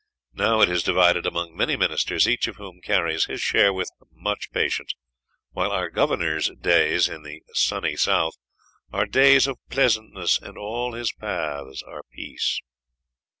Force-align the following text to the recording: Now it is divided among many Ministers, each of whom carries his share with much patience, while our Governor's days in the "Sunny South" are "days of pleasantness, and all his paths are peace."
Now 0.33 0.61
it 0.61 0.69
is 0.69 0.81
divided 0.81 1.27
among 1.27 1.55
many 1.55 1.75
Ministers, 1.75 2.27
each 2.27 2.47
of 2.47 2.55
whom 2.55 2.81
carries 2.81 3.25
his 3.25 3.39
share 3.39 3.71
with 3.71 3.91
much 4.11 4.49
patience, 4.51 4.95
while 5.51 5.71
our 5.71 5.91
Governor's 5.91 6.49
days 6.59 7.07
in 7.07 7.21
the 7.21 7.43
"Sunny 7.53 7.95
South" 7.95 8.33
are 8.91 9.05
"days 9.05 9.45
of 9.45 9.59
pleasantness, 9.69 10.39
and 10.41 10.57
all 10.57 10.93
his 10.93 11.11
paths 11.13 11.83
are 11.83 12.01
peace." 12.11 12.59